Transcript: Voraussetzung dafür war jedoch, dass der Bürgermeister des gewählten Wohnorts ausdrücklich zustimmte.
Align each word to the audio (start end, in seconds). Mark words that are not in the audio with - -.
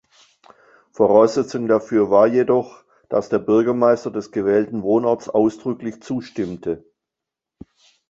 Voraussetzung 0.93 1.67
dafür 1.67 2.09
war 2.09 2.25
jedoch, 2.25 2.83
dass 3.07 3.29
der 3.29 3.37
Bürgermeister 3.37 4.09
des 4.09 4.31
gewählten 4.31 4.81
Wohnorts 4.81 5.29
ausdrücklich 5.29 6.01
zustimmte. 6.01 6.91